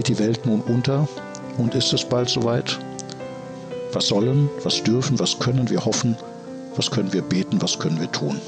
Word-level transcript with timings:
Geht 0.00 0.08
die 0.08 0.18
Welt 0.18 0.46
nun 0.46 0.62
unter 0.62 1.06
und 1.58 1.74
ist 1.74 1.92
es 1.92 2.06
bald 2.06 2.30
soweit? 2.30 2.78
Was 3.92 4.06
sollen, 4.06 4.48
was 4.62 4.82
dürfen, 4.82 5.18
was 5.18 5.38
können 5.38 5.68
wir 5.68 5.84
hoffen, 5.84 6.16
was 6.74 6.90
können 6.90 7.12
wir 7.12 7.20
beten, 7.20 7.60
was 7.60 7.78
können 7.78 8.00
wir 8.00 8.10
tun? 8.10 8.40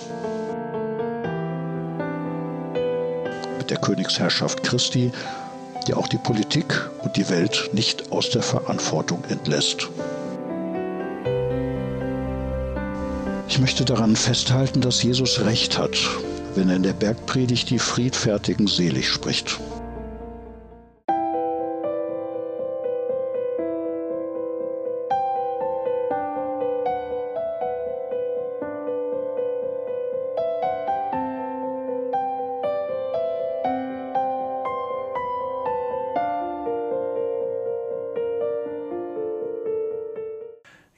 Mit 3.59 3.69
der 3.69 3.77
Königsherrschaft 3.77 4.63
Christi, 4.63 5.13
die 5.87 5.93
auch 5.93 6.09
die 6.09 6.17
Politik 6.17 6.89
und 7.03 7.19
die 7.19 7.29
Welt 7.29 7.69
nicht 7.75 8.11
aus 8.11 8.31
der 8.31 8.43
Verantwortung 8.43 9.23
entlässt. 9.29 9.91
Ich 13.47 13.59
möchte 13.59 13.85
daran 13.85 14.17
festhalten, 14.17 14.81
dass 14.81 15.03
Jesus 15.03 15.45
recht 15.45 15.77
hat, 15.77 15.99
wenn 16.55 16.71
er 16.71 16.77
in 16.77 16.83
der 16.83 16.95
Bergpredigt 16.95 17.69
die 17.69 17.79
Friedfertigen 17.79 18.69
selig 18.69 19.11
spricht. 19.11 19.61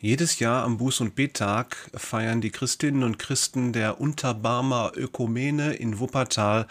Jedes 0.05 0.39
Jahr 0.39 0.65
am 0.65 0.77
Buß- 0.77 1.01
und 1.01 1.15
Bettag 1.15 1.79
feiern 1.95 2.43
die 2.43 2.51
Christinnen 2.51 3.05
und 3.05 3.19
Christen 3.19 3.73
der 3.73 4.03
Unterbarmer 4.03 4.93
Ökumene 4.97 5.73
in 5.77 5.99
Wuppertal 5.99 6.67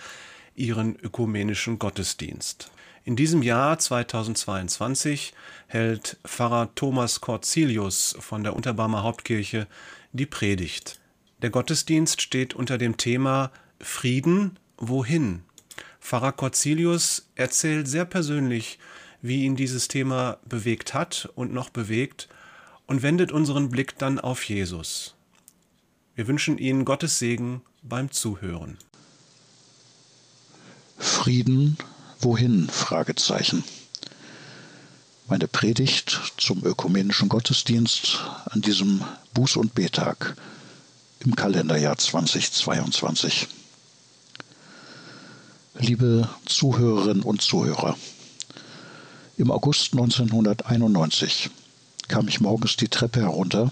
ihren 0.54 0.96
ökumenischen 1.00 1.80
Gottesdienst. 1.80 2.70
In 3.06 3.16
diesem 3.16 3.42
Jahr 3.42 3.80
2022 3.80 5.34
hält 5.66 6.18
Pfarrer 6.24 6.76
Thomas 6.76 7.22
Corzilius 7.22 8.16
von 8.20 8.44
der 8.44 8.56
Unterbarmer 8.56 9.02
Hauptkirche 9.02 9.66
die 10.12 10.28
Predigt. 10.28 11.00
Der 11.42 11.50
Gottesdienst 11.50 12.22
steht 12.22 12.54
unter 12.54 12.78
dem 12.78 12.98
Thema 12.98 13.50
Frieden, 13.80 14.60
wohin? 14.78 15.42
Pfarrer 16.00 16.34
Corzilius 16.34 17.32
erzählt 17.34 17.88
sehr 17.88 18.06
persönlich, 18.06 18.78
wie 19.24 19.46
ihn 19.46 19.56
dieses 19.56 19.88
Thema 19.88 20.38
bewegt 20.48 20.94
hat 20.94 21.32
und 21.34 21.52
noch 21.52 21.72
bewegt 21.72 22.30
und 22.88 23.02
wendet 23.02 23.32
unseren 23.32 23.70
Blick 23.70 23.98
dann 23.98 24.20
auf 24.20 24.44
Jesus. 24.44 25.16
Wir 26.16 26.28
wünschen 26.28 26.58
Ihnen 26.58 26.86
Gottes 26.86 27.20
Segen 27.20 27.62
beim 27.82 28.12
Zuhören. 28.12 28.78
Frieden, 30.98 31.78
wohin? 32.20 32.70
Meine 35.28 35.48
Predigt 35.48 36.34
zum 36.38 36.64
ökumenischen 36.64 37.30
Gottesdienst 37.30 38.20
an 38.46 38.62
diesem 38.62 39.04
Buß- 39.34 39.58
und 39.58 39.74
Betag 39.74 40.36
im 41.20 41.36
Kalenderjahr 41.36 41.98
2022. 41.98 43.48
Liebe 45.76 46.30
Zuhörerinnen 46.46 47.24
und 47.24 47.42
Zuhörer, 47.42 47.98
im 49.38 49.50
August 49.50 49.94
1991 49.94 51.50
kam 52.08 52.28
ich 52.28 52.42
morgens 52.42 52.76
die 52.76 52.88
Treppe 52.88 53.22
herunter 53.22 53.72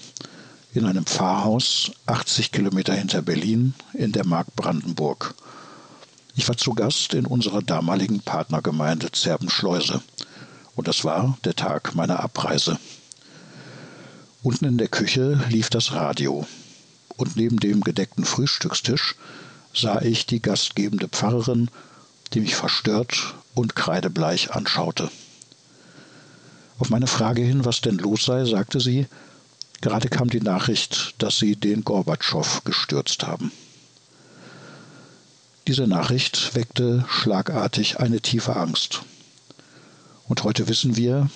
in 0.74 0.86
einem 0.86 1.06
Pfarrhaus 1.06 1.92
80 2.06 2.52
Kilometer 2.52 2.94
hinter 2.94 3.22
Berlin 3.22 3.74
in 3.94 4.12
der 4.12 4.26
Mark 4.26 4.56
Brandenburg. 4.56 5.36
Ich 6.36 6.48
war 6.48 6.56
zu 6.56 6.74
Gast 6.74 7.14
in 7.14 7.26
unserer 7.26 7.62
damaligen 7.62 8.22
Partnergemeinde 8.22 9.12
Zerbenschleuse 9.12 10.02
und 10.76 10.88
das 10.88 11.04
war 11.04 11.38
der 11.44 11.56
Tag 11.56 11.94
meiner 11.96 12.22
Abreise. 12.22 12.80
Unten 14.44 14.66
in 14.66 14.78
der 14.78 14.88
Küche 14.88 15.44
lief 15.50 15.70
das 15.70 15.92
Radio 15.92 16.48
und 17.18 17.36
neben 17.36 17.60
dem 17.60 17.82
gedeckten 17.82 18.26
Frühstückstisch 18.26 19.16
sah 19.74 20.02
ich 20.02 20.26
die 20.26 20.42
gastgebende 20.42 21.08
Pfarrerin, 21.08 21.70
die 22.34 22.40
mich 22.40 22.56
verstört 22.56 23.36
und 23.54 23.76
kreidebleich 23.76 24.52
anschaute. 24.52 25.12
Auf 26.82 26.90
meine 26.90 27.06
Frage 27.06 27.44
hin, 27.44 27.64
was 27.64 27.82
denn 27.82 28.00
los 28.00 28.26
sei, 28.26 28.44
sagte 28.44 28.80
sie, 28.80 29.06
gerade 29.82 30.10
kam 30.10 30.32
die 30.32 30.42
Nachricht, 30.42 31.14
dass 31.20 31.38
sie 31.38 31.56
den 31.56 31.84
Gorbatschow 31.84 32.64
gestürzt 32.64 33.22
haben. 33.22 33.52
Diese 35.68 35.86
Nachricht 35.86 36.56
weckte 36.56 37.06
schlagartig 37.08 38.00
eine 38.00 38.20
tiefe 38.20 38.56
Angst. 38.56 39.04
Und 40.28 40.44
heute 40.44 40.68
wissen 40.70 40.96
wir, 40.96 41.30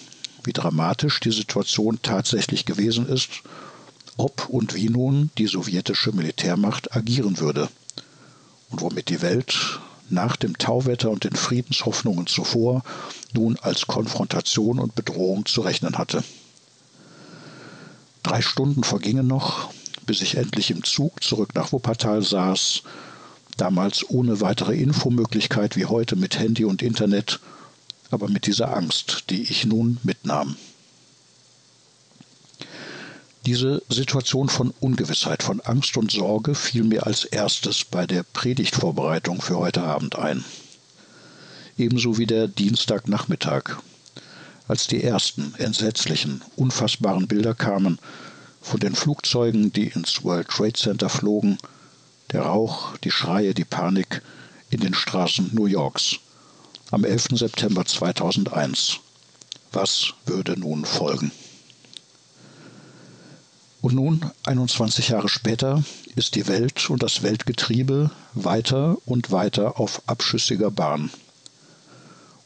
wie 0.43 0.51
dramatisch 0.51 1.19
die 1.19 1.31
Situation 1.31 1.99
tatsächlich 2.01 2.65
gewesen 2.65 3.07
ist, 3.07 3.29
ob 4.17 4.49
und 4.49 4.73
wie 4.73 4.89
nun 4.89 5.29
die 5.37 5.45
sowjetische 5.45 6.11
Militärmacht 6.11 6.95
agieren 6.95 7.37
würde 7.37 7.69
und 8.71 8.81
womit 8.81 9.09
die 9.09 9.21
Welt 9.21 9.79
nach 10.09 10.37
dem 10.37 10.57
Tauwetter 10.57 11.11
und 11.11 11.23
den 11.23 11.35
Friedenshoffnungen 11.35 12.25
zuvor 12.25 12.83
nun 13.35 13.57
als 13.61 13.85
Konfrontation 13.87 14.79
und 14.79 14.95
Bedrohung 14.95 15.45
zu 15.45 15.61
rechnen 15.61 15.97
hatte. 15.97 16.23
Drei 18.23 18.41
Stunden 18.41 18.83
vergingen 18.83 19.27
noch, 19.27 19.69
bis 20.05 20.21
ich 20.21 20.35
endlich 20.37 20.71
im 20.71 20.83
Zug 20.83 21.23
zurück 21.23 21.53
nach 21.53 21.71
Wuppertal 21.71 22.23
saß, 22.23 22.81
damals 23.57 24.09
ohne 24.09 24.41
weitere 24.41 24.75
Infomöglichkeit 24.75 25.75
wie 25.75 25.85
heute 25.85 26.15
mit 26.15 26.39
Handy 26.39 26.65
und 26.65 26.81
Internet, 26.81 27.39
aber 28.11 28.27
mit 28.27 28.47
dieser 28.47 28.75
Angst, 28.75 29.25
die 29.29 29.43
ich 29.43 29.65
nun 29.65 29.97
mitnahm. 30.03 30.55
Diese 33.45 33.83
Situation 33.89 34.49
von 34.49 34.73
Ungewissheit, 34.79 35.43
von 35.43 35.61
Angst 35.61 35.97
und 35.97 36.11
Sorge 36.11 36.55
fiel 36.55 36.83
mir 36.83 37.05
als 37.05 37.25
erstes 37.25 37.85
bei 37.85 38.07
der 38.07 38.23
Predigtvorbereitung 38.23 39.39
für 39.39 39.57
heute 39.57 39.83
Abend 39.83 40.17
ein. 40.17 40.43
Ebenso 41.77 42.17
wie 42.17 42.25
der 42.25 42.47
Dienstagnachmittag, 42.47 43.77
als 44.67 44.87
die 44.87 45.03
ersten 45.03 45.53
entsetzlichen, 45.57 46.41
unfassbaren 46.55 47.27
Bilder 47.27 47.53
kamen 47.53 47.99
von 48.61 48.79
den 48.79 48.95
Flugzeugen, 48.95 49.73
die 49.73 49.87
ins 49.89 50.23
World 50.23 50.47
Trade 50.47 50.73
Center 50.73 51.09
flogen, 51.09 51.57
der 52.31 52.43
Rauch, 52.43 52.97
die 52.97 53.11
Schreie, 53.11 53.53
die 53.53 53.65
Panik 53.65 54.21
in 54.69 54.79
den 54.79 54.93
Straßen 54.93 55.49
New 55.53 55.65
Yorks 55.65 56.15
am 56.91 57.03
11. 57.03 57.27
September 57.31 57.85
2001. 57.85 58.99
Was 59.73 60.13
würde 60.25 60.57
nun 60.57 60.85
folgen? 60.85 61.31
Und 63.81 63.93
nun, 63.95 64.31
21 64.45 65.09
Jahre 65.09 65.27
später, 65.27 65.83
ist 66.15 66.35
die 66.35 66.47
Welt 66.47 66.89
und 66.89 67.03
das 67.03 67.21
Weltgetriebe 67.21 68.11
weiter 68.33 68.97
und 69.05 69.31
weiter 69.31 69.79
auf 69.79 70.01
abschüssiger 70.07 70.71
Bahn. 70.71 71.11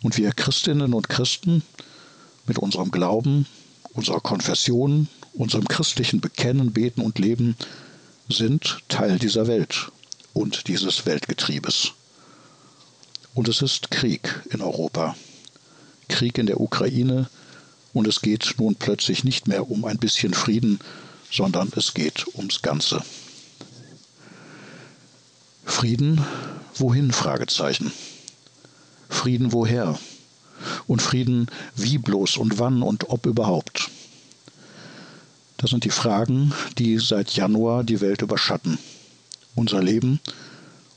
Und 0.01 0.17
wir 0.17 0.31
Christinnen 0.31 0.93
und 0.93 1.09
Christen 1.09 1.63
mit 2.47 2.57
unserem 2.57 2.91
Glauben, 2.91 3.45
unserer 3.93 4.21
Konfession, 4.21 5.07
unserem 5.33 5.67
christlichen 5.67 6.21
Bekennen, 6.21 6.71
Beten 6.71 7.01
und 7.01 7.19
Leben 7.19 7.55
sind 8.29 8.79
Teil 8.87 9.19
dieser 9.19 9.47
Welt 9.47 9.91
und 10.33 10.67
dieses 10.67 11.05
Weltgetriebes. 11.05 11.93
Und 13.33 13.47
es 13.47 13.61
ist 13.61 13.91
Krieg 13.91 14.41
in 14.51 14.61
Europa, 14.61 15.15
Krieg 16.07 16.37
in 16.37 16.45
der 16.45 16.59
Ukraine, 16.59 17.29
und 17.93 18.07
es 18.07 18.21
geht 18.21 18.55
nun 18.57 18.75
plötzlich 18.75 19.23
nicht 19.23 19.47
mehr 19.47 19.69
um 19.69 19.83
ein 19.85 19.97
bisschen 19.97 20.33
Frieden, 20.33 20.79
sondern 21.31 21.71
es 21.75 21.93
geht 21.93 22.27
ums 22.35 22.61
Ganze. 22.61 23.03
Frieden, 25.65 26.23
wohin? 26.75 27.11
Fragezeichen. 27.11 27.91
Frieden 29.09 29.51
woher? 29.51 29.99
Und 30.87 31.01
Frieden 31.01 31.47
wie 31.75 31.97
bloß 31.97 32.37
und 32.37 32.59
wann 32.59 32.81
und 32.81 33.09
ob 33.09 33.25
überhaupt? 33.25 33.89
Das 35.57 35.71
sind 35.71 35.83
die 35.83 35.89
Fragen, 35.89 36.53
die 36.77 36.99
seit 36.99 37.31
Januar 37.31 37.83
die 37.83 37.99
Welt 37.99 38.21
überschatten. 38.21 38.77
Unser 39.55 39.83
Leben 39.83 40.21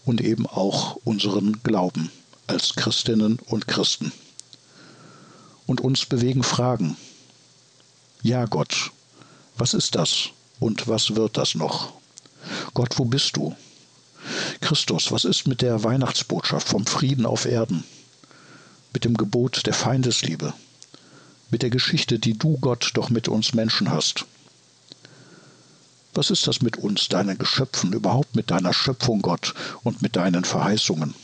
und 0.04 0.20
eben 0.20 0.46
auch 0.46 0.96
unseren 1.04 1.62
Glauben 1.64 2.12
als 2.46 2.74
Christinnen 2.74 3.40
und 3.46 3.66
Christen. 3.66 4.12
Und 5.66 5.80
uns 5.80 6.06
bewegen 6.06 6.44
Fragen. 6.44 6.96
Ja, 8.22 8.44
Gott, 8.44 8.92
was 9.56 9.74
ist 9.74 9.94
das 9.96 10.28
und 10.60 10.86
was 10.86 11.16
wird 11.16 11.36
das 11.36 11.56
noch? 11.56 11.92
Gott, 12.74 12.98
wo 12.98 13.04
bist 13.04 13.36
du? 13.36 13.56
Christus, 14.60 15.10
was 15.10 15.24
ist 15.24 15.48
mit 15.48 15.62
der 15.62 15.82
Weihnachtsbotschaft 15.82 16.68
vom 16.68 16.86
Frieden 16.86 17.26
auf 17.26 17.46
Erden? 17.46 17.82
Mit 18.92 19.04
dem 19.04 19.16
Gebot 19.16 19.66
der 19.66 19.74
Feindesliebe? 19.74 20.52
Mit 21.50 21.62
der 21.62 21.70
Geschichte, 21.70 22.18
die 22.18 22.36
du, 22.36 22.58
Gott, 22.58 22.90
doch 22.94 23.10
mit 23.10 23.28
uns 23.28 23.54
Menschen 23.54 23.90
hast? 23.90 24.26
Was 26.14 26.30
ist 26.30 26.46
das 26.46 26.60
mit 26.60 26.76
uns, 26.76 27.08
deinen 27.08 27.38
Geschöpfen, 27.38 27.94
überhaupt 27.94 28.36
mit 28.36 28.50
deiner 28.50 28.74
Schöpfung, 28.74 29.22
Gott, 29.22 29.54
und 29.82 30.02
mit 30.02 30.16
deinen 30.16 30.44
Verheißungen? 30.44 31.14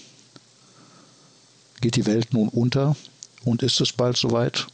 Geht 1.81 1.97
die 1.97 2.07
Welt 2.07 2.33
nun 2.33 2.49
unter 2.49 2.97
Und 3.45 3.63
ist 3.63 3.81
es 3.81 3.93
bald 3.93 4.17
soweit? 4.17 4.67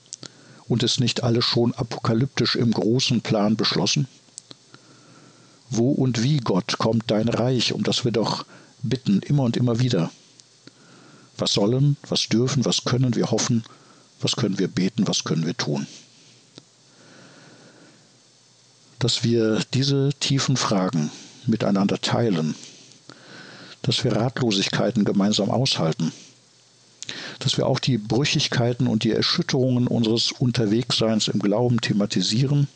Und 0.69 0.83
ist 0.83 1.01
nicht 1.01 1.23
alles 1.23 1.45
schon 1.45 1.75
apokalyptisch 1.75 2.57
im 2.57 2.71
großen 2.71 3.21
Plan 3.21 3.57
beschlossen? 3.57 4.07
Wo 5.69 5.91
und 5.91 6.23
wie, 6.23 6.39
Gott, 6.39 6.79
kommt 6.79 7.11
dein 7.11 7.29
Reich, 7.29 7.73
um 7.73 7.83
das 7.83 8.05
wir 8.05 8.13
doch 8.13 8.47
bitten, 8.83 9.21
immer 9.21 9.43
und 9.43 9.57
immer 9.57 9.81
wieder? 9.81 10.11
Was 11.37 11.53
sollen, 11.53 11.97
was 12.09 12.29
dürfen, 12.29 12.65
was 12.65 12.85
können 12.85 13.15
wir 13.17 13.31
hoffen, 13.31 13.65
was 14.21 14.37
können 14.37 14.59
wir 14.59 14.69
beten, 14.69 15.07
was 15.07 15.25
können 15.25 15.47
wir 15.47 15.57
tun? 15.57 15.87
Dass 18.99 19.25
wir 19.25 19.61
diese 19.75 20.11
tiefen 20.21 20.57
Fragen 20.57 21.11
miteinander 21.47 22.01
teilen, 22.01 22.55
dass 23.83 24.05
wir 24.05 24.17
Ratlosigkeiten 24.17 25.05
gemeinsam 25.05 25.51
aushalten, 25.51 26.13
dass 27.39 27.57
wir 27.59 27.67
auch 27.67 27.81
die 27.81 27.99
Brüchigkeiten 27.99 28.87
und 28.87 29.05
die 29.05 29.11
Erschütterungen 29.11 29.89
unseres 29.89 30.33
Unterwegsseins 30.33 31.29
im 31.29 31.41
Glauben 31.41 31.81
thematisieren, 31.81 32.69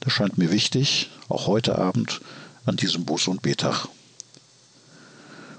das 0.00 0.12
scheint 0.12 0.36
mir 0.36 0.50
wichtig, 0.50 1.10
auch 1.28 1.46
heute 1.46 1.78
Abend 1.78 2.20
an 2.66 2.76
diesem 2.76 3.06
Buß- 3.06 3.28
und 3.28 3.42
Betag. 3.42 3.88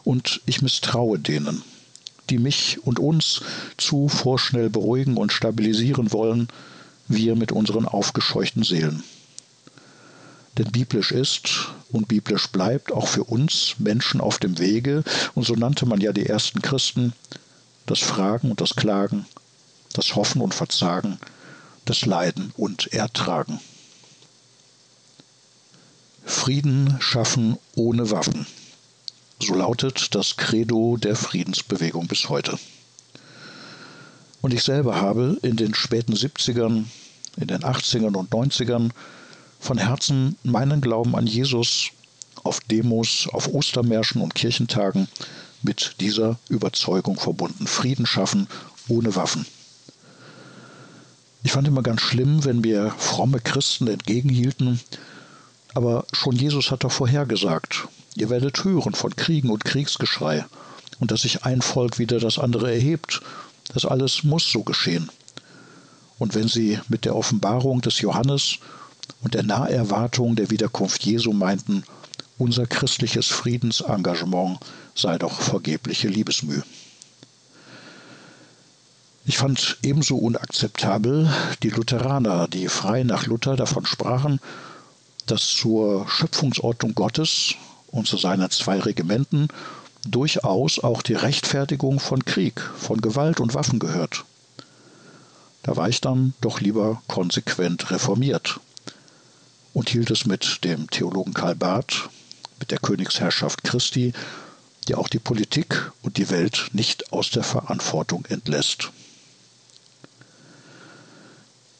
Und 0.04 0.42
ich 0.46 0.62
misstraue 0.62 1.20
denen, 1.20 1.64
die 2.30 2.38
mich 2.38 2.80
und 2.84 3.00
uns 3.00 3.42
zu 3.78 4.08
vorschnell 4.08 4.70
beruhigen 4.70 5.18
und 5.18 5.32
stabilisieren 5.32 6.12
wollen, 6.12 6.48
wir 7.08 7.36
mit 7.36 7.52
unseren 7.52 7.86
aufgescheuchten 7.86 8.64
Seelen. 8.64 9.04
Denn 10.58 10.72
biblisch 10.72 11.12
ist 11.12 11.70
und 11.92 12.08
biblisch 12.08 12.48
bleibt 12.48 12.92
auch 12.92 13.08
für 13.08 13.24
uns 13.24 13.76
Menschen 13.78 14.20
auf 14.20 14.40
dem 14.40 14.58
Wege, 14.58 15.04
und 15.36 15.46
so 15.46 15.54
nannte 15.54 15.86
man 15.86 16.02
ja 16.02 16.12
die 16.12 16.26
ersten 16.26 16.62
Christen, 16.62 17.14
das 17.86 18.00
Fragen 18.00 18.50
und 18.50 18.60
das 18.60 18.76
Klagen, 18.76 19.26
das 19.94 20.16
Hoffen 20.16 20.42
und 20.42 20.54
Verzagen, 20.54 21.20
das 21.86 22.06
Leiden 22.06 22.52
und 22.58 22.92
Ertragen. 22.92 23.60
Frieden 26.26 26.98
schaffen 27.00 27.58
ohne 27.76 28.12
Waffen. 28.12 28.46
So 29.40 29.54
lautet 29.54 30.16
das 30.16 30.36
Credo 30.36 30.98
der 30.98 31.16
Friedensbewegung 31.16 32.08
bis 32.08 32.28
heute. 32.28 32.58
Und 34.42 34.54
ich 34.54 34.64
selber 34.64 35.00
habe 35.00 35.38
in 35.44 35.56
den 35.56 35.76
späten 35.76 36.14
70ern, 36.14 36.86
in 37.38 37.48
den 37.48 37.62
80ern 37.62 38.16
und 38.16 38.32
90ern 38.32 38.90
von 39.60 39.78
Herzen 39.78 40.38
meinen 40.44 40.82
Glauben 40.82 41.16
an 41.16 41.28
Jesus 41.28 41.90
auf 42.44 42.60
Demos, 42.62 43.28
auf 43.32 43.48
Ostermärschen 43.54 44.22
und 44.22 44.34
Kirchentagen 44.34 45.08
mit 45.62 45.96
dieser 46.00 46.40
Überzeugung 46.50 47.20
verbunden. 47.20 47.68
Frieden 47.68 48.06
schaffen 48.06 48.48
ohne 48.88 49.16
Waffen. 49.16 49.46
Ich 51.44 51.52
fand 51.52 51.68
immer 51.68 51.84
ganz 51.84 52.02
schlimm, 52.02 52.44
wenn 52.44 52.62
mir 52.62 52.92
fromme 52.98 53.40
Christen 53.40 53.88
entgegenhielten, 53.88 54.80
aber 55.76 56.06
schon 56.12 56.36
Jesus 56.36 56.72
hat 56.72 56.84
doch 56.84 56.92
vorhergesagt, 56.92 57.88
ihr 58.18 58.30
werdet 58.30 58.64
hören 58.64 58.94
von 58.94 59.16
Kriegen 59.16 59.50
und 59.52 59.64
Kriegsgeschrei 59.64 60.46
und 61.00 61.12
dass 61.12 61.22
sich 61.22 61.46
ein 61.46 61.62
Volk 61.62 62.00
wieder 62.00 62.20
das 62.20 62.40
andere 62.40 62.74
erhebt. 62.74 63.22
Das 63.74 63.86
alles 63.86 64.24
muss 64.24 64.52
so 64.52 64.64
geschehen. 64.64 65.10
Und 66.18 66.34
wenn 66.34 66.48
Sie 66.48 66.80
mit 66.90 67.06
der 67.06 67.16
Offenbarung 67.16 67.82
des 67.82 68.02
Johannes 68.02 68.58
und 69.22 69.36
der 69.36 69.44
Naherwartung 69.44 70.36
der 70.36 70.50
Wiederkunft 70.50 71.04
Jesu 71.04 71.32
meinten, 71.32 71.84
unser 72.40 72.66
christliches 72.66 73.28
Friedensengagement 73.28 74.60
sei 74.96 75.18
doch 75.20 75.40
vergebliche 75.40 76.08
Liebesmüh. 76.08 76.62
Ich 79.26 79.38
fand 79.38 79.78
ebenso 79.84 80.18
unakzeptabel 80.18 81.32
die 81.62 81.70
Lutheraner, 81.70 82.48
die 82.48 82.68
frei 82.68 83.04
nach 83.04 83.28
Luther 83.28 83.56
davon 83.56 83.86
sprachen, 83.86 84.40
dass 85.26 85.48
zur 85.48 86.08
Schöpfungsordnung 86.10 86.96
Gottes 86.96 87.56
und 87.92 88.08
zu 88.08 88.18
seinen 88.18 88.50
zwei 88.52 88.80
Regimenten 88.80 89.48
durchaus 90.06 90.80
auch 90.80 91.02
die 91.02 91.14
Rechtfertigung 91.14 92.00
von 92.00 92.24
Krieg, 92.26 92.62
von 92.78 93.02
Gewalt 93.02 93.40
und 93.40 93.54
Waffen 93.54 93.80
gehört. 93.80 94.26
Da 95.64 95.76
war 95.76 95.90
ich 95.90 96.00
dann 96.02 96.34
doch 96.42 96.62
lieber 96.62 97.02
konsequent 97.08 97.92
reformiert 97.92 98.60
und 99.74 99.90
hielt 99.90 100.12
es 100.12 100.26
mit 100.26 100.64
dem 100.64 100.90
Theologen 100.90 101.34
Karl 101.34 101.56
Barth, 101.56 102.10
mit 102.60 102.72
der 102.72 102.80
Königsherrschaft 102.80 103.64
Christi, 103.64 104.14
die 104.88 104.96
auch 104.96 105.10
die 105.10 105.20
Politik 105.20 105.92
und 106.02 106.18
die 106.18 106.30
Welt 106.30 106.70
nicht 106.72 107.12
aus 107.12 107.30
der 107.30 107.44
Verantwortung 107.44 108.26
entlässt. 108.30 108.92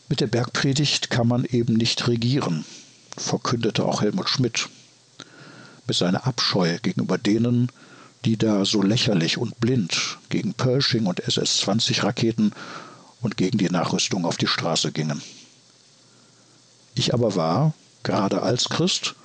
Mit 0.10 0.20
der 0.22 0.28
Bergpredigt 0.28 1.10
kann 1.10 1.28
man 1.28 1.46
eben 1.46 1.74
nicht 1.74 2.08
regieren, 2.08 2.66
verkündete 3.18 3.86
auch 3.86 4.02
Helmut 4.02 4.30
Schmidt, 4.30 4.70
mit 5.88 5.96
seiner 5.96 6.28
Abscheu 6.28 6.78
gegenüber 6.82 7.18
denen, 7.18 7.72
die 8.26 8.38
da 8.38 8.66
so 8.66 8.82
lächerlich 8.82 9.38
und 9.38 9.60
blind 9.60 10.18
gegen 10.30 10.54
Pershing 10.54 11.06
und 11.06 11.22
SS-20-Raketen 11.22 12.54
und 13.22 13.38
gegen 13.38 13.58
die 13.58 13.70
Nachrüstung 13.70 14.26
auf 14.26 14.38
die 14.38 14.48
Straße 14.48 14.92
gingen. 14.92 15.22
Ich 16.96 17.14
aber 17.14 17.36
war, 17.36 17.74
gerade 18.04 18.42
als 18.42 18.70
Christ, 18.70 19.16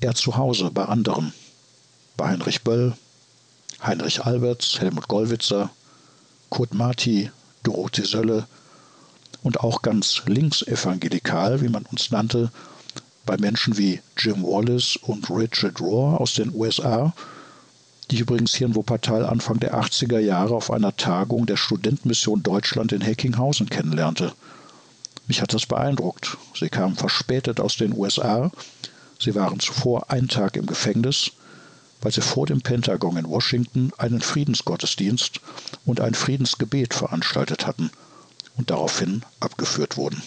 eher 0.00 0.14
zu 0.14 0.36
Hause 0.36 0.70
bei 0.72 0.84
anderen, 0.84 1.32
bei 2.16 2.28
Heinrich 2.28 2.62
Böll, 2.62 2.94
Heinrich 3.82 4.24
Alberts, 4.24 4.80
Helmut 4.80 5.08
Gollwitzer, 5.08 5.70
Kurt 6.50 6.74
Marti, 6.74 7.30
Dorothee 7.62 8.04
Sölle 8.04 8.46
und 9.42 9.60
auch 9.60 9.82
ganz 9.82 10.22
linksevangelikal, 10.26 11.60
wie 11.60 11.68
man 11.68 11.84
uns 11.84 12.10
nannte, 12.10 12.50
bei 13.26 13.36
Menschen 13.36 13.78
wie 13.78 14.00
Jim 14.16 14.42
Wallace 14.42 14.96
und 14.96 15.30
Richard 15.30 15.80
Rohr 15.80 16.20
aus 16.20 16.34
den 16.34 16.54
USA, 16.54 17.14
die 18.10 18.16
ich 18.16 18.20
übrigens 18.20 18.54
hier 18.54 18.66
in 18.66 18.74
Wuppertal 18.74 19.24
Anfang 19.24 19.60
der 19.60 19.74
80er 19.74 20.18
Jahre 20.18 20.54
auf 20.54 20.70
einer 20.70 20.96
Tagung 20.96 21.46
der 21.46 21.56
Studentenmission 21.56 22.42
Deutschland 22.42 22.92
in 22.92 23.00
Heckinghausen 23.00 23.70
kennenlernte. 23.70 24.32
Mich 25.26 25.40
hat 25.40 25.54
das 25.54 25.64
beeindruckt. 25.64 26.36
Sie 26.54 26.68
kamen 26.68 26.96
verspätet 26.96 27.60
aus 27.60 27.76
den 27.76 27.96
USA. 27.96 28.50
Sie 29.18 29.34
waren 29.34 29.58
zuvor 29.58 30.10
einen 30.10 30.28
Tag 30.28 30.56
im 30.56 30.66
Gefängnis, 30.66 31.32
weil 32.02 32.12
sie 32.12 32.20
vor 32.20 32.46
dem 32.46 32.60
Pentagon 32.60 33.16
in 33.16 33.28
Washington 33.28 33.92
einen 33.96 34.20
Friedensgottesdienst 34.20 35.40
und 35.86 36.00
ein 36.00 36.12
Friedensgebet 36.12 36.92
veranstaltet 36.92 37.66
hatten 37.66 37.90
und 38.56 38.68
daraufhin 38.68 39.22
abgeführt 39.40 39.96
wurden. 39.96 40.22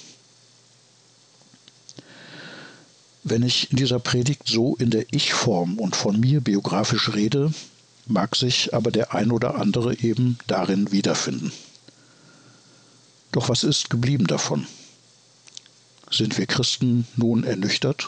Wenn 3.29 3.43
ich 3.43 3.71
in 3.71 3.77
dieser 3.77 3.99
Predigt 3.99 4.43
so 4.45 4.77
in 4.77 4.89
der 4.89 5.05
Ich-Form 5.11 5.79
und 5.79 5.97
von 5.97 6.17
mir 6.17 6.39
biografisch 6.39 7.13
rede, 7.13 7.51
mag 8.05 8.37
sich 8.37 8.73
aber 8.73 8.89
der 8.89 9.13
ein 9.13 9.33
oder 9.33 9.55
andere 9.55 9.99
eben 9.99 10.37
darin 10.47 10.93
wiederfinden. 10.93 11.51
Doch 13.33 13.49
was 13.49 13.65
ist 13.65 13.89
geblieben 13.89 14.27
davon? 14.27 14.65
Sind 16.09 16.37
wir 16.37 16.45
Christen 16.45 17.05
nun 17.17 17.43
ernüchtert? 17.43 18.07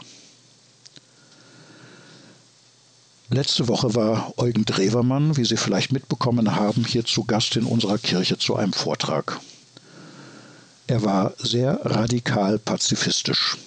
Letzte 3.30 3.68
Woche 3.68 3.96
war 3.96 4.34
Eugen 4.38 4.64
Drewermann, 4.64 5.36
wie 5.36 5.44
Sie 5.44 5.58
vielleicht 5.58 5.92
mitbekommen 5.92 6.56
haben, 6.56 6.86
hier 6.86 7.04
zu 7.04 7.26
Gast 7.26 7.58
in 7.58 7.66
unserer 7.66 7.98
Kirche 7.98 8.38
zu 8.38 8.56
einem 8.56 8.72
Vortrag. 8.72 9.42
Er 10.88 11.04
war 11.04 11.34
sehr 11.40 11.82
radikal 11.84 12.58
pazifistisch. 12.58 13.58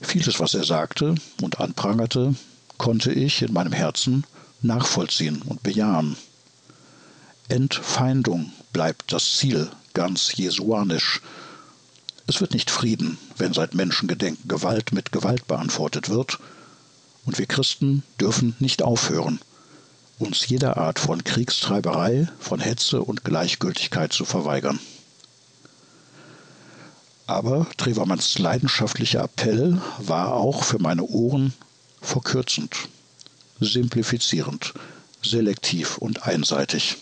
Vieles, 0.00 0.40
was 0.40 0.54
er 0.54 0.64
sagte 0.64 1.14
und 1.42 1.60
anprangerte, 1.60 2.34
konnte 2.78 3.12
ich 3.12 3.42
in 3.42 3.52
meinem 3.52 3.72
Herzen 3.72 4.24
nachvollziehen 4.62 5.42
und 5.42 5.62
bejahen. 5.62 6.16
Entfeindung 7.48 8.52
bleibt 8.72 9.12
das 9.12 9.36
Ziel, 9.36 9.70
ganz 9.92 10.36
jesuanisch. 10.36 11.20
Es 12.26 12.40
wird 12.40 12.54
nicht 12.54 12.70
Frieden, 12.70 13.18
wenn 13.36 13.52
seit 13.52 13.74
Menschengedenken 13.74 14.48
Gewalt 14.48 14.92
mit 14.92 15.12
Gewalt 15.12 15.46
beantwortet 15.46 16.08
wird, 16.08 16.38
und 17.26 17.38
wir 17.38 17.46
Christen 17.46 18.02
dürfen 18.18 18.56
nicht 18.60 18.82
aufhören, 18.82 19.40
uns 20.18 20.46
jeder 20.48 20.78
Art 20.78 20.98
von 20.98 21.22
Kriegstreiberei, 21.22 22.28
von 22.38 22.60
Hetze 22.60 23.02
und 23.02 23.24
Gleichgültigkeit 23.24 24.12
zu 24.12 24.24
verweigern. 24.24 24.78
Aber 27.30 27.64
Trevermanns 27.76 28.40
leidenschaftlicher 28.40 29.22
Appell 29.22 29.80
war 29.98 30.34
auch 30.34 30.64
für 30.64 30.80
meine 30.80 31.04
Ohren 31.04 31.54
verkürzend, 32.02 32.74
simplifizierend, 33.60 34.74
selektiv 35.22 35.96
und 35.98 36.24
einseitig. 36.24 36.96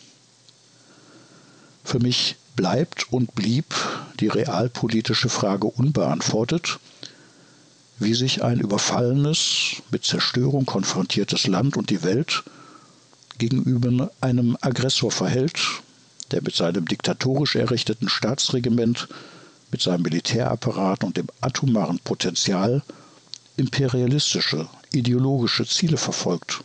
Für 1.82 1.98
mich 1.98 2.36
bleibt 2.56 3.10
und 3.10 3.34
blieb 3.34 3.74
die 4.20 4.28
realpolitische 4.28 5.30
Frage 5.30 5.66
unbeantwortet, 5.66 6.78
wie 7.98 8.12
sich 8.12 8.44
ein 8.44 8.60
überfallenes, 8.60 9.76
mit 9.90 10.04
Zerstörung 10.04 10.66
konfrontiertes 10.66 11.46
Land 11.46 11.78
und 11.78 11.88
die 11.88 12.02
Welt 12.02 12.44
gegenüber 13.38 14.10
einem 14.20 14.58
Aggressor 14.60 15.10
verhält 15.10 15.58
der 16.30 16.42
mit 16.42 16.54
seinem 16.54 16.84
diktatorisch 16.84 17.56
errichteten 17.56 18.10
Staatsregiment, 18.10 19.08
mit 19.70 19.82
seinem 19.82 20.02
Militärapparat 20.02 21.04
und 21.04 21.16
dem 21.16 21.26
atomaren 21.40 21.98
Potenzial 21.98 22.82
imperialistische, 23.56 24.68
ideologische 24.92 25.66
Ziele 25.66 25.96
verfolgt, 25.96 26.64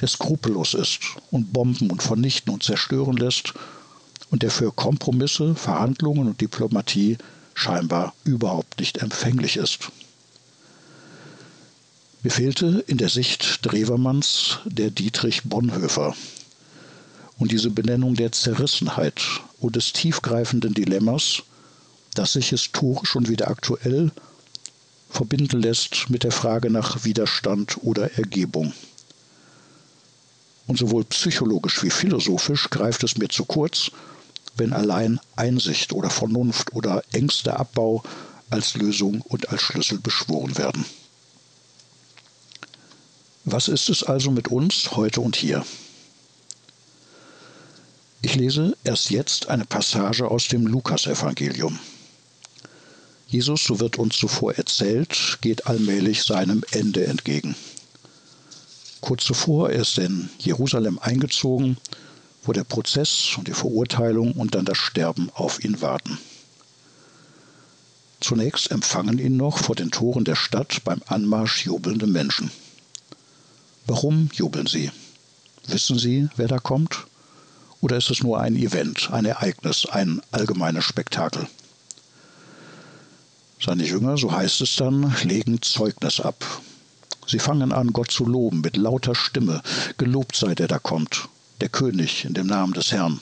der 0.00 0.08
skrupellos 0.08 0.74
ist 0.74 1.00
und 1.30 1.52
bomben 1.52 1.90
und 1.90 2.02
vernichten 2.02 2.52
und 2.52 2.62
zerstören 2.62 3.16
lässt 3.16 3.54
und 4.30 4.42
der 4.42 4.50
für 4.50 4.72
Kompromisse, 4.72 5.54
Verhandlungen 5.54 6.26
und 6.26 6.40
Diplomatie 6.40 7.18
scheinbar 7.54 8.14
überhaupt 8.24 8.80
nicht 8.80 8.98
empfänglich 8.98 9.56
ist. 9.56 9.90
Mir 12.22 12.30
fehlte 12.30 12.84
in 12.86 12.98
der 12.98 13.08
Sicht 13.08 13.60
Drewermanns 13.62 14.60
der 14.64 14.90
Dietrich 14.90 15.42
Bonhoeffer. 15.42 16.14
Und 17.38 17.50
diese 17.50 17.70
Benennung 17.70 18.14
der 18.14 18.30
Zerrissenheit 18.30 19.20
und 19.58 19.74
des 19.74 19.92
tiefgreifenden 19.92 20.72
Dilemmas, 20.72 21.42
das 22.14 22.32
sich 22.32 22.50
historisch 22.50 23.16
und 23.16 23.28
wieder 23.28 23.48
aktuell 23.48 24.10
verbinden 25.10 25.60
lässt 25.60 26.08
mit 26.08 26.24
der 26.24 26.32
Frage 26.32 26.70
nach 26.70 27.04
Widerstand 27.04 27.78
oder 27.82 28.12
Ergebung. 28.18 28.72
Und 30.66 30.78
sowohl 30.78 31.04
psychologisch 31.04 31.82
wie 31.82 31.90
philosophisch 31.90 32.70
greift 32.70 33.04
es 33.04 33.18
mir 33.18 33.28
zu 33.28 33.44
kurz, 33.44 33.90
wenn 34.56 34.72
allein 34.72 35.20
Einsicht 35.36 35.92
oder 35.92 36.10
Vernunft 36.10 36.72
oder 36.72 37.02
Ängsteabbau 37.12 38.02
als 38.50 38.74
Lösung 38.74 39.22
und 39.22 39.48
als 39.48 39.62
Schlüssel 39.62 39.98
beschworen 39.98 40.56
werden. 40.56 40.84
Was 43.44 43.68
ist 43.68 43.88
es 43.88 44.02
also 44.02 44.30
mit 44.30 44.48
uns 44.48 44.92
heute 44.92 45.20
und 45.20 45.36
hier? 45.36 45.64
Ich 48.20 48.36
lese 48.36 48.76
erst 48.84 49.10
jetzt 49.10 49.48
eine 49.48 49.64
Passage 49.64 50.28
aus 50.28 50.46
dem 50.46 50.66
Lukasevangelium. 50.66 51.78
Jesus, 53.32 53.64
so 53.64 53.80
wird 53.80 53.98
uns 53.98 54.18
zuvor 54.18 54.56
erzählt, 54.56 55.38
geht 55.40 55.66
allmählich 55.66 56.22
seinem 56.22 56.62
Ende 56.70 57.06
entgegen. 57.06 57.56
Kurz 59.00 59.24
zuvor 59.24 59.70
er 59.70 59.80
ist 59.80 59.96
in 59.96 60.28
Jerusalem 60.38 60.98
eingezogen, 60.98 61.78
wo 62.44 62.52
der 62.52 62.64
Prozess 62.64 63.30
und 63.38 63.48
die 63.48 63.54
Verurteilung 63.54 64.32
und 64.32 64.54
dann 64.54 64.66
das 64.66 64.76
Sterben 64.76 65.30
auf 65.32 65.64
ihn 65.64 65.80
warten. 65.80 66.18
Zunächst 68.20 68.70
empfangen 68.70 69.18
ihn 69.18 69.38
noch 69.38 69.56
vor 69.56 69.76
den 69.76 69.90
Toren 69.90 70.24
der 70.24 70.36
Stadt 70.36 70.84
beim 70.84 71.00
Anmarsch 71.06 71.64
jubelnde 71.64 72.06
Menschen. 72.06 72.50
Warum 73.86 74.28
jubeln 74.34 74.66
sie? 74.66 74.90
Wissen 75.66 75.98
Sie, 75.98 76.28
wer 76.36 76.48
da 76.48 76.58
kommt? 76.58 77.06
Oder 77.80 77.96
ist 77.96 78.10
es 78.10 78.22
nur 78.22 78.42
ein 78.42 78.56
Event, 78.56 79.10
ein 79.10 79.24
Ereignis, 79.24 79.86
ein 79.86 80.20
allgemeines 80.32 80.84
Spektakel? 80.84 81.48
Seine 83.64 83.84
Jünger, 83.84 84.16
so 84.16 84.32
heißt 84.32 84.60
es 84.62 84.74
dann, 84.74 85.14
legen 85.22 85.62
Zeugnis 85.62 86.18
ab. 86.18 86.44
Sie 87.28 87.38
fangen 87.38 87.70
an, 87.70 87.92
Gott 87.92 88.10
zu 88.10 88.26
loben 88.26 88.60
mit 88.60 88.76
lauter 88.76 89.14
Stimme. 89.14 89.62
Gelobt 89.98 90.34
sei 90.34 90.56
der 90.56 90.66
da 90.66 90.80
kommt, 90.80 91.28
der 91.60 91.68
König 91.68 92.24
in 92.24 92.34
dem 92.34 92.48
Namen 92.48 92.72
des 92.72 92.90
Herrn. 92.90 93.20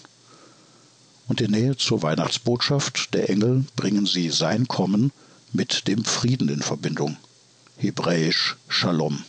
Und 1.28 1.42
in 1.42 1.50
Nähe 1.50 1.76
zur 1.76 2.02
Weihnachtsbotschaft 2.02 3.12
der 3.12 3.28
Engel 3.28 3.66
bringen 3.76 4.06
sie 4.06 4.30
sein 4.30 4.66
Kommen 4.66 5.12
mit 5.52 5.87
dem 5.88 6.06
Frieden 6.06 6.49
in 6.49 6.62
Verbindung. 6.62 7.18
Hebräisch 7.76 8.56
Shalom. 8.66 9.23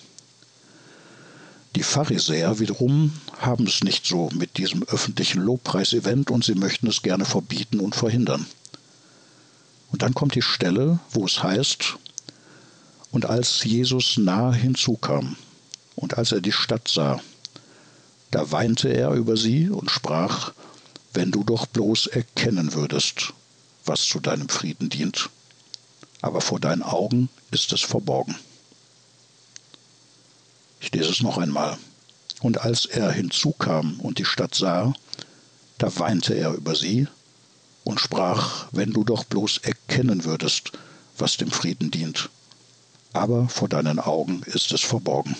Die 1.75 1.83
Pharisäer 1.83 2.59
wiederum 2.59 3.11
haben 3.37 3.67
es 3.67 3.83
nicht 3.83 4.05
so 4.05 4.29
mit 4.33 4.57
diesem 4.57 4.83
öffentlichen 4.83 5.41
Lobpreisevent 5.41 6.31
und 6.31 6.45
sie 6.45 6.55
möchten 6.55 6.87
es 6.87 7.01
gerne 7.01 7.25
verbieten 7.25 7.81
und 7.81 7.95
verhindern. 7.95 8.45
Dann 10.01 10.15
kommt 10.15 10.33
die 10.33 10.41
Stelle, 10.41 10.97
wo 11.11 11.25
es 11.25 11.43
heißt, 11.43 11.95
und 13.11 13.27
als 13.27 13.63
Jesus 13.63 14.17
nahe 14.17 14.51
hinzukam 14.51 15.35
und 15.95 16.17
als 16.17 16.31
er 16.31 16.41
die 16.41 16.51
Stadt 16.51 16.87
sah, 16.87 17.21
da 18.31 18.51
weinte 18.51 18.89
er 18.89 19.11
über 19.11 19.37
sie 19.37 19.69
und 19.69 19.91
sprach, 19.91 20.53
wenn 21.13 21.29
du 21.29 21.43
doch 21.43 21.67
bloß 21.67 22.07
erkennen 22.07 22.73
würdest, 22.73 23.33
was 23.85 24.01
zu 24.07 24.19
deinem 24.19 24.49
Frieden 24.49 24.89
dient. 24.89 25.29
Aber 26.23 26.41
vor 26.41 26.59
deinen 26.59 26.81
Augen 26.81 27.29
ist 27.51 27.71
es 27.71 27.81
verborgen. 27.81 28.35
Ich 30.79 30.91
lese 30.91 31.11
es 31.11 31.21
noch 31.21 31.37
einmal. 31.37 31.77
Und 32.41 32.61
als 32.61 32.85
er 32.87 33.11
hinzukam 33.11 33.99
und 33.99 34.17
die 34.17 34.25
Stadt 34.25 34.55
sah, 34.55 34.95
da 35.77 35.95
weinte 35.99 36.33
er 36.33 36.53
über 36.55 36.73
sie 36.73 37.07
und 37.83 37.99
sprach, 37.99 38.67
wenn 38.71 38.91
du 38.91 39.03
doch 39.03 39.23
bloß 39.23 39.59
erkennen 39.59 40.25
würdest, 40.25 40.71
was 41.17 41.37
dem 41.37 41.51
Frieden 41.51 41.91
dient. 41.91 42.29
Aber 43.13 43.49
vor 43.49 43.67
deinen 43.67 43.99
Augen 43.99 44.43
ist 44.45 44.71
es 44.71 44.81
verborgen. 44.81 45.35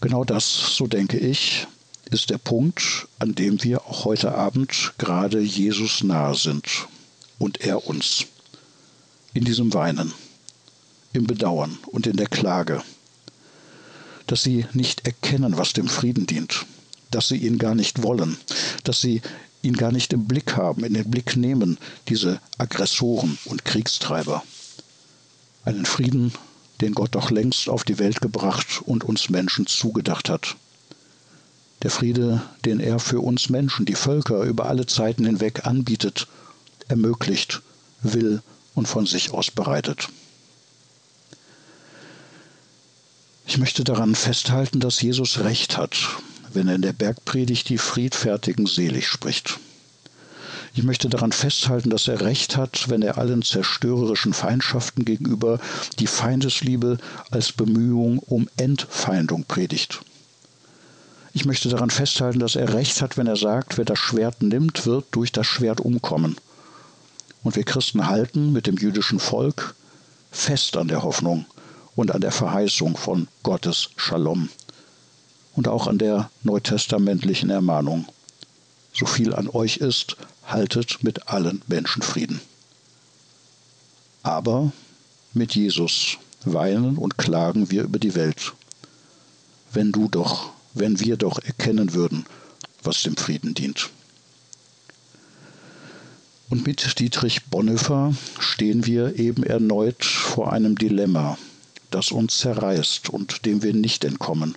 Genau 0.00 0.24
das, 0.24 0.76
so 0.76 0.86
denke 0.86 1.18
ich, 1.18 1.66
ist 2.10 2.30
der 2.30 2.38
Punkt, 2.38 3.08
an 3.18 3.34
dem 3.34 3.62
wir 3.62 3.86
auch 3.86 4.04
heute 4.04 4.34
Abend 4.34 4.92
gerade 4.98 5.40
Jesus 5.40 6.02
nahe 6.02 6.34
sind 6.34 6.66
und 7.38 7.60
er 7.60 7.86
uns. 7.86 8.26
In 9.34 9.44
diesem 9.44 9.72
Weinen 9.72 10.12
im 11.12 11.26
Bedauern 11.26 11.78
und 11.86 12.06
in 12.06 12.16
der 12.16 12.26
Klage, 12.26 12.82
dass 14.26 14.42
sie 14.42 14.66
nicht 14.72 15.06
erkennen, 15.06 15.56
was 15.56 15.72
dem 15.72 15.88
Frieden 15.88 16.26
dient, 16.26 16.66
dass 17.10 17.28
sie 17.28 17.36
ihn 17.36 17.58
gar 17.58 17.74
nicht 17.74 18.02
wollen, 18.02 18.38
dass 18.84 19.00
sie 19.00 19.22
ihn 19.62 19.76
gar 19.76 19.92
nicht 19.92 20.12
im 20.12 20.26
Blick 20.26 20.56
haben, 20.56 20.84
in 20.84 20.94
den 20.94 21.10
Blick 21.10 21.36
nehmen, 21.36 21.78
diese 22.08 22.40
Aggressoren 22.58 23.38
und 23.44 23.64
Kriegstreiber. 23.64 24.42
Einen 25.64 25.86
Frieden, 25.86 26.32
den 26.80 26.94
Gott 26.94 27.14
doch 27.14 27.30
längst 27.30 27.68
auf 27.68 27.84
die 27.84 27.98
Welt 27.98 28.20
gebracht 28.20 28.82
und 28.84 29.04
uns 29.04 29.30
Menschen 29.30 29.66
zugedacht 29.66 30.28
hat. 30.28 30.56
Der 31.82 31.90
Friede, 31.90 32.42
den 32.64 32.80
er 32.80 32.98
für 32.98 33.20
uns 33.20 33.48
Menschen, 33.48 33.86
die 33.86 33.94
Völker 33.94 34.42
über 34.42 34.66
alle 34.66 34.86
Zeiten 34.86 35.24
hinweg 35.24 35.66
anbietet, 35.66 36.26
ermöglicht, 36.88 37.62
will 38.02 38.42
und 38.74 38.88
von 38.88 39.06
sich 39.06 39.32
aus 39.32 39.50
bereitet. 39.50 40.08
Ich 43.46 43.58
möchte 43.58 43.84
daran 43.84 44.14
festhalten, 44.14 44.80
dass 44.80 45.02
Jesus 45.02 45.40
recht 45.40 45.76
hat, 45.76 45.96
wenn 46.54 46.68
er 46.68 46.74
in 46.74 46.82
der 46.82 46.92
Bergpredigt 46.92 47.68
die 47.68 47.78
Friedfertigen 47.78 48.66
selig 48.66 49.08
spricht. 49.08 49.58
Ich 50.74 50.82
möchte 50.84 51.08
daran 51.08 51.32
festhalten, 51.32 51.90
dass 51.90 52.08
er 52.08 52.22
recht 52.22 52.56
hat, 52.56 52.88
wenn 52.88 53.02
er 53.02 53.18
allen 53.18 53.42
zerstörerischen 53.42 54.32
Feindschaften 54.32 55.04
gegenüber 55.04 55.60
die 55.98 56.06
Feindesliebe 56.06 56.98
als 57.30 57.52
Bemühung 57.52 58.18
um 58.20 58.48
Entfeindung 58.56 59.44
predigt. 59.44 60.00
Ich 61.34 61.44
möchte 61.44 61.68
daran 61.68 61.90
festhalten, 61.90 62.40
dass 62.40 62.56
er 62.56 62.72
recht 62.72 63.02
hat, 63.02 63.18
wenn 63.18 63.26
er 63.26 63.36
sagt, 63.36 63.76
wer 63.76 63.84
das 63.84 63.98
Schwert 63.98 64.42
nimmt, 64.42 64.86
wird 64.86 65.06
durch 65.12 65.32
das 65.32 65.46
Schwert 65.46 65.80
umkommen. 65.80 66.36
Und 67.42 67.56
wir 67.56 67.64
Christen 67.64 68.06
halten 68.06 68.52
mit 68.52 68.66
dem 68.66 68.76
jüdischen 68.76 69.18
Volk 69.18 69.74
fest 70.30 70.76
an 70.76 70.88
der 70.88 71.02
Hoffnung, 71.02 71.46
und 71.94 72.14
an 72.14 72.20
der 72.20 72.32
Verheißung 72.32 72.96
von 72.96 73.28
Gottes 73.42 73.90
Shalom 73.96 74.48
und 75.54 75.68
auch 75.68 75.86
an 75.86 75.98
der 75.98 76.30
neutestamentlichen 76.42 77.50
Ermahnung. 77.50 78.06
So 78.92 79.06
viel 79.06 79.34
an 79.34 79.48
euch 79.48 79.78
ist, 79.78 80.16
haltet 80.46 81.02
mit 81.02 81.28
allen 81.28 81.62
Menschen 81.66 82.02
Frieden. 82.02 82.40
Aber 84.22 84.72
mit 85.32 85.54
Jesus 85.54 86.18
weinen 86.44 86.96
und 86.96 87.18
klagen 87.18 87.70
wir 87.70 87.82
über 87.84 87.98
die 87.98 88.14
Welt. 88.14 88.52
Wenn 89.72 89.92
du 89.92 90.08
doch, 90.08 90.50
wenn 90.74 91.00
wir 91.00 91.16
doch 91.16 91.38
erkennen 91.38 91.94
würden, 91.94 92.26
was 92.82 93.02
dem 93.02 93.16
Frieden 93.16 93.54
dient. 93.54 93.90
Und 96.50 96.66
mit 96.66 96.98
Dietrich 96.98 97.46
Bonhoeffer 97.46 98.14
stehen 98.38 98.84
wir 98.84 99.18
eben 99.18 99.42
erneut 99.42 100.04
vor 100.04 100.52
einem 100.52 100.76
Dilemma, 100.76 101.38
das 101.90 102.10
uns 102.10 102.38
zerreißt 102.38 103.08
und 103.08 103.46
dem 103.46 103.62
wir 103.62 103.72
nicht 103.72 104.04
entkommen. 104.04 104.54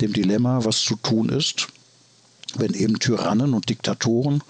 Dem 0.00 0.12
Dilemma, 0.12 0.64
was 0.64 0.82
zu 0.82 0.96
tun 0.96 1.28
ist, 1.28 1.68
wenn 2.56 2.74
eben 2.74 2.98
Tyrannen 2.98 3.54
und 3.54 3.68
Diktatoren 3.68 4.42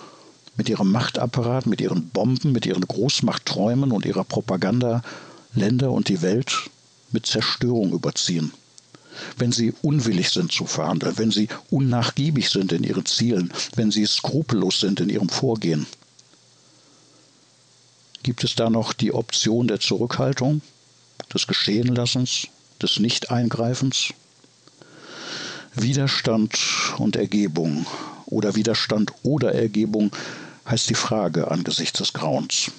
mit 0.57 0.69
ihrem 0.69 0.91
Machtapparat, 0.91 1.67
mit 1.67 1.81
ihren 1.81 2.09
Bomben, 2.09 2.53
mit 2.53 2.67
ihren 2.67 2.87
Großmachtträumen 2.87 3.93
und 3.93 4.07
ihrer 4.07 4.25
Propaganda 4.25 5.03
Länder 5.55 5.91
und 5.93 6.09
die 6.09 6.23
Welt 6.23 6.55
mit 7.13 7.27
Zerstörung 7.27 7.93
überziehen. 7.93 8.53
Wenn 9.39 9.53
sie 9.53 9.73
unwillig 9.83 10.31
sind 10.31 10.53
zu 10.53 10.67
verhandeln, 10.67 11.17
wenn 11.17 11.31
sie 11.31 11.49
unnachgiebig 11.71 12.51
sind 12.51 12.73
in 12.73 12.85
ihren 12.85 13.07
Zielen, 13.07 13.53
wenn 13.75 13.91
sie 13.91 14.05
skrupellos 14.07 14.81
sind 14.81 15.01
in 15.01 15.09
ihrem 15.09 15.29
Vorgehen. 15.29 15.87
Gibt 18.23 18.45
es 18.45 18.55
da 18.55 18.69
noch 18.69 18.93
die 18.93 19.13
Option 19.13 19.69
der 19.69 19.81
Zurückhaltung? 19.81 20.61
des 21.33 21.47
Geschehenlassens, 21.47 22.49
des 22.81 22.99
Nicht-Eingreifens? 22.99 24.13
Widerstand 25.77 26.59
und 26.99 27.17
Ergebung 27.17 27.87
oder 28.27 28.55
Widerstand 28.55 29.13
oder 29.23 29.55
Ergebung 29.55 30.11
heißt 30.69 30.89
die 30.89 30.95
Frage 30.95 31.51
angesichts 31.51 31.99
des 31.99 32.13
Grauens. 32.13 32.71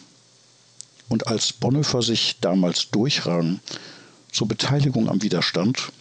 Und 1.08 1.28
als 1.28 1.54
Bonhoeffer 1.54 2.02
sich 2.02 2.38
damals 2.42 2.90
durchrang 2.90 3.60
zur 4.32 4.48
Beteiligung 4.48 5.10
am 5.10 5.22
Widerstand, 5.22 5.92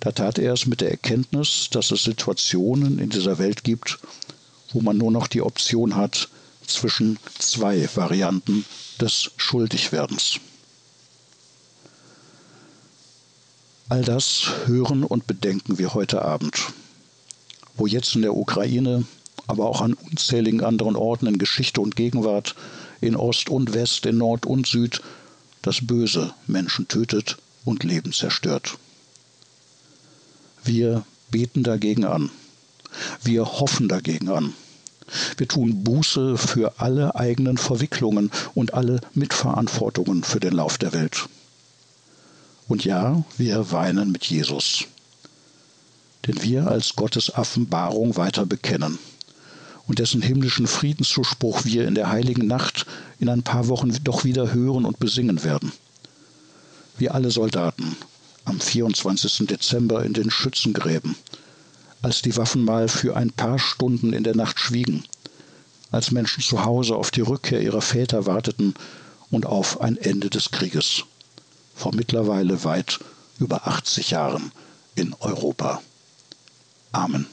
da 0.00 0.12
tat 0.12 0.38
er 0.38 0.52
es 0.52 0.66
mit 0.66 0.80
der 0.80 0.90
Erkenntnis, 0.90 1.68
dass 1.70 1.90
es 1.90 2.04
Situationen 2.04 2.98
in 2.98 3.10
dieser 3.10 3.38
Welt 3.38 3.64
gibt, 3.64 3.98
wo 4.72 4.80
man 4.80 4.98
nur 4.98 5.12
noch 5.12 5.26
die 5.26 5.42
Option 5.42 5.94
hat 5.94 6.28
zwischen 6.66 7.18
zwei 7.38 7.88
Varianten 7.94 8.64
des 9.00 9.30
Schuldigwerdens. 9.36 10.40
All 13.90 14.02
das 14.02 14.52
hören 14.66 15.02
und 15.02 15.26
bedenken 15.26 15.78
wir 15.78 15.94
heute 15.94 16.22
Abend, 16.22 16.54
wo 17.74 17.88
jetzt 17.88 18.14
in 18.14 18.22
der 18.22 18.36
Ukraine, 18.36 19.04
aber 19.48 19.66
auch 19.66 19.80
an 19.80 19.94
unzähligen 19.94 20.62
anderen 20.62 20.94
Orten 20.94 21.26
in 21.26 21.38
Geschichte 21.38 21.80
und 21.80 21.96
Gegenwart, 21.96 22.54
in 23.00 23.16
Ost 23.16 23.50
und 23.50 23.74
West, 23.74 24.06
in 24.06 24.16
Nord 24.16 24.46
und 24.46 24.68
Süd, 24.68 25.02
das 25.62 25.84
Böse 25.84 26.32
Menschen 26.46 26.86
tötet 26.86 27.38
und 27.64 27.82
Leben 27.82 28.12
zerstört. 28.12 28.78
Wir 30.62 31.04
beten 31.32 31.64
dagegen 31.64 32.04
an. 32.04 32.30
Wir 33.24 33.44
hoffen 33.44 33.88
dagegen 33.88 34.28
an. 34.28 34.54
Wir 35.36 35.48
tun 35.48 35.82
Buße 35.82 36.38
für 36.38 36.78
alle 36.78 37.16
eigenen 37.16 37.58
Verwicklungen 37.58 38.30
und 38.54 38.72
alle 38.72 39.00
Mitverantwortungen 39.14 40.22
für 40.22 40.38
den 40.38 40.52
Lauf 40.52 40.78
der 40.78 40.92
Welt. 40.92 41.28
Und 42.70 42.84
ja, 42.84 43.24
wir 43.36 43.72
weinen 43.72 44.12
mit 44.12 44.26
Jesus. 44.26 44.84
Den 46.28 46.40
wir 46.40 46.68
als 46.68 46.94
Gottes 46.94 47.34
Offenbarung 47.34 48.16
weiter 48.16 48.46
bekennen 48.46 49.00
und 49.88 49.98
dessen 49.98 50.22
himmlischen 50.22 50.68
Friedenszuspruch 50.68 51.64
wir 51.64 51.88
in 51.88 51.96
der 51.96 52.10
heiligen 52.10 52.46
Nacht 52.46 52.86
in 53.18 53.28
ein 53.28 53.42
paar 53.42 53.66
Wochen 53.66 53.92
doch 54.04 54.22
wieder 54.22 54.54
hören 54.54 54.84
und 54.84 55.00
besingen 55.00 55.42
werden. 55.42 55.72
Wir 56.96 57.12
alle 57.12 57.32
Soldaten 57.32 57.96
am 58.44 58.60
24. 58.60 59.48
Dezember 59.48 60.04
in 60.04 60.12
den 60.12 60.30
Schützengräben, 60.30 61.16
als 62.02 62.22
die 62.22 62.36
Waffen 62.36 62.64
mal 62.64 62.86
für 62.86 63.16
ein 63.16 63.32
paar 63.32 63.58
Stunden 63.58 64.12
in 64.12 64.22
der 64.22 64.36
Nacht 64.36 64.60
schwiegen, 64.60 65.02
als 65.90 66.12
Menschen 66.12 66.44
zu 66.44 66.64
Hause 66.64 66.94
auf 66.94 67.10
die 67.10 67.22
Rückkehr 67.22 67.62
ihrer 67.62 67.82
Väter 67.82 68.26
warteten 68.26 68.74
und 69.28 69.44
auf 69.44 69.80
ein 69.80 69.96
Ende 69.96 70.30
des 70.30 70.52
Krieges 70.52 71.02
vor 71.80 71.94
mittlerweile 71.94 72.62
weit 72.64 73.00
über 73.38 73.66
80 73.66 74.10
Jahren 74.10 74.52
in 74.96 75.14
Europa. 75.20 75.80
Amen. 76.92 77.26